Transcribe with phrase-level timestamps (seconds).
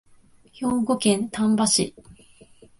[0.51, 1.93] 兵庫県丹波市